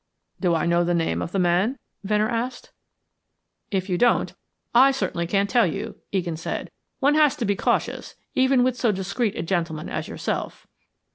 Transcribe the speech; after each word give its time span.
"Do 0.39 0.55
I 0.55 0.65
know 0.65 0.83
the 0.83 0.95
name 0.95 1.21
of 1.21 1.31
the 1.31 1.37
man?" 1.37 1.77
Venner 2.03 2.27
asked. 2.27 2.71
"If 3.69 3.87
you 3.87 3.99
don't, 3.99 4.33
I 4.73 4.89
certainly 4.89 5.27
can't 5.27 5.47
tell 5.47 5.67
you," 5.67 5.97
Egan 6.11 6.37
said. 6.37 6.71
"One 7.01 7.13
has 7.13 7.35
to 7.35 7.45
be 7.45 7.55
cautious, 7.55 8.15
even 8.33 8.63
with 8.63 8.75
so 8.75 8.91
discreet 8.91 9.35
a 9.35 9.43
gentleman 9.43 9.89
as 9.89 10.07
yourself." 10.07 10.65